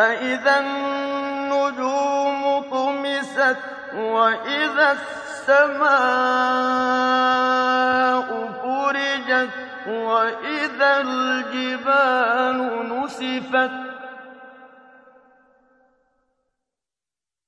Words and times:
فإذا 0.00 0.58
النجوم 0.58 2.42
طمست 2.70 3.56
وإذا 3.94 4.92
السَّمَاءُ 4.92 5.88
فُرِجَتْ 8.62 9.50
وَإِذَا 9.88 11.00
الْجِبَالُ 11.00 12.58
نُسِفَتْ 12.92 13.70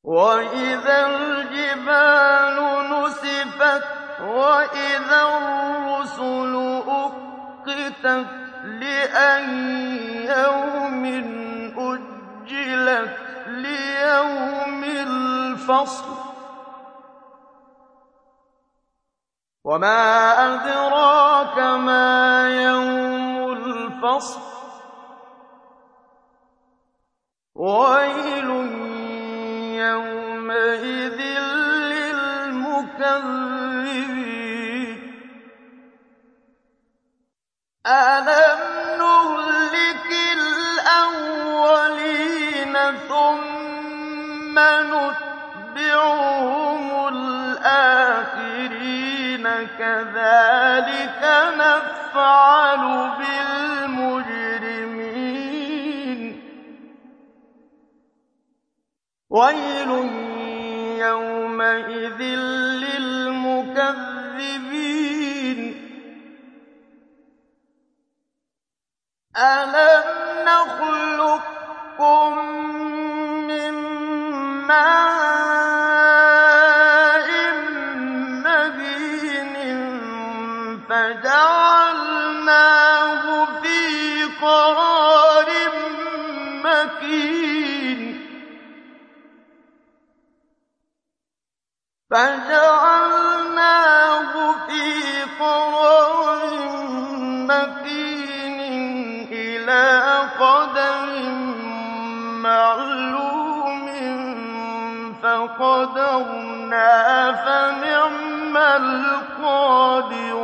وَإِذَا 0.05 1.07
الْجِبَالُ 1.07 2.57
نُسِفَتْ 2.93 3.85
وَإِذَا 4.21 5.23
الرُّسُلُ 5.39 6.55
أُقِّتَتْ 6.89 8.27
لِأَيِّ 8.65 10.27
يَوْمٍ 10.27 11.42
الْفَصْلِ. 15.63 16.05
وَمَا 19.65 20.33
أَدْرَاكَ 20.55 21.59
مَا 21.59 22.49
يَوْمُ 22.63 23.53
الْفَصْلِ. 23.53 24.41
وَيْلٌ 27.55 28.51
يَوْمَئِذٍ 29.75 31.21
لِّلْمُكَذِّبِينَ. 31.93 33.03
أَلَمْ 37.87 38.61
نُهْلِكِ 38.99 40.11
الْأَوَّلِينَ 40.33 41.37
ثُمَّ 43.09 44.59
نُتْبِعُهُمُ 44.59 45.32
الْآخِرِينَ 47.09 48.53
كَذَٰلِكَ 49.79 51.23
نَفْعَلُ 51.57 52.83
بِالْمُجْرِمِينَ 53.19 54.33
وَيْلٌ 59.31 59.91
يَوْمَئِذٍ 60.99 62.21
لِّلْمُكَذِّبِينَ 62.85 63.73
أَلَمْ 69.37 70.05
نَخْلُقكُّم 70.49 72.42
فَجَعَلْنَاهُ 81.03 82.23
فِي 83.63 83.81
قَرَارٍ 84.43 85.49
مَّكِينٍ. 97.51 98.59
إِلَىٰ 99.33 99.91
قَدَرٍ 100.41 101.07
مَّعْلُومٍ 102.47 103.87
فَقَدَرْنَا 105.23 106.93
فَنِعْمَ 107.45 108.57
الْقَادِرُونَ. 108.57 110.42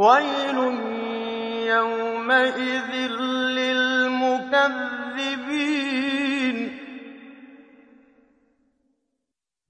وَيْلٌ 0.00 0.58
يَوْمَئِذٍ 1.68 2.90
لِّلْمُكَذِّبِينَ. 3.60 4.78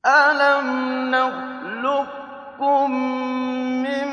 أَلَمْ 0.07 0.67
نَخْلُقكُّم 1.11 2.91
مِّن 3.83 4.09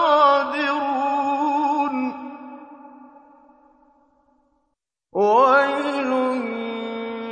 وَيْلٌ 5.14 6.12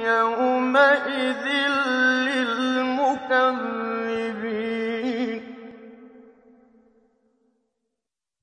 يَوْمَئِذٍ 0.06 1.71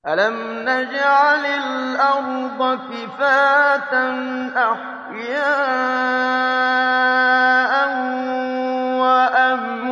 أَلَمْ 0.08 0.64
نَجْعَلِ 0.68 1.44
الْأَرْضَ 1.44 2.78
كِفَاتًا 2.92 4.06
أَحْيَاءً 4.56 5.68
وَأَمْوَاتًا 9.00 9.88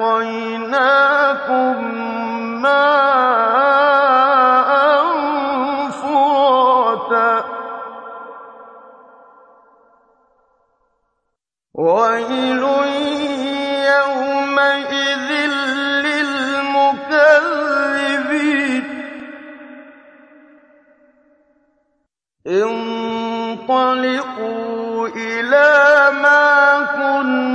أسقيناكم 0.00 1.84
مَّاءً 2.62 3.90
فُرَاتًا 5.90 7.44
وَيْلٌ 11.74 12.62
يَوْمَئِذٍ 13.92 15.30
لِّلْمُكَذِّبِينَ 16.06 17.24
انطَلِقُوا 23.50 24.08
إِلَىٰ 25.08 26.10
مَا 26.22 26.48
كُنتُمْ 26.96 27.49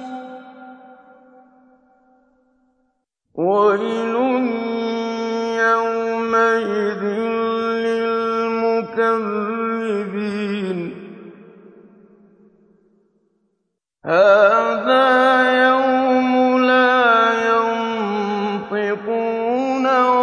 وَيْلٌ 3.36 4.25
وَنَوْمًا 19.86 20.15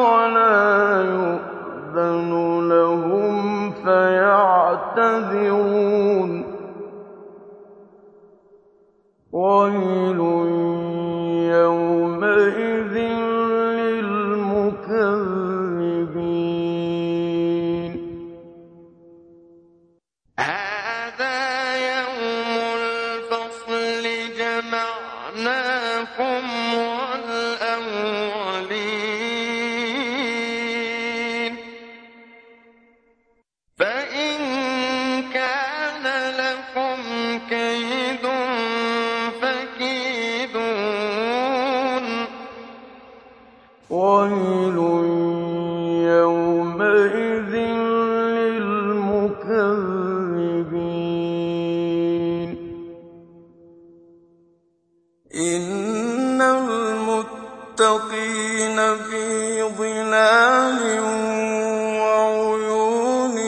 الْمُتَّقِينَ 57.83 58.79
فِي 59.11 59.63
ظِلَالٍ 59.63 60.83
وَعُيُونٍ 61.99 63.39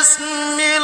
بِسْمِ 0.00 0.79